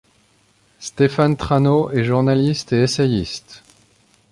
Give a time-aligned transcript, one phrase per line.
[0.79, 3.61] Stéphane Trano est journaliste et essayiste.